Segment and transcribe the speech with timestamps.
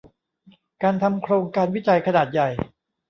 [0.83, 2.49] การทำโครงการวิจัยขนาดใหญ่